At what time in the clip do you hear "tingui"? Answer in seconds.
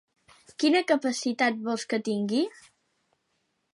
2.11-2.43